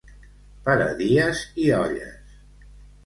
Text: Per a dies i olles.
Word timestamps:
Per 0.69 0.77
a 0.87 0.87
dies 1.01 1.43
i 1.67 1.71
olles. 1.81 2.35